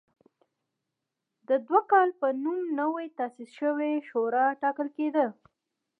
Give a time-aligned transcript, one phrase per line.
[1.47, 5.25] د دوکال په نوم نوې تاسیس شوې شورا ټاکل کېده